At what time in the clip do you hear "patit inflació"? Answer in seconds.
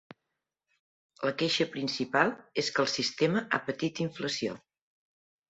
3.69-4.59